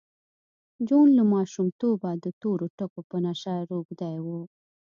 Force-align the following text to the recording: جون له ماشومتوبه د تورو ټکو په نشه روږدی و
جون 0.87 1.07
له 1.17 1.23
ماشومتوبه 1.33 2.09
د 2.23 2.25
تورو 2.41 2.65
ټکو 2.77 3.01
په 3.09 3.17
نشه 3.25 3.55
روږدی 3.69 4.15
و 4.25 4.27